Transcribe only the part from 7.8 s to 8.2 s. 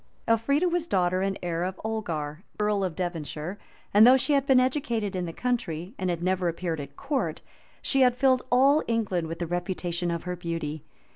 she had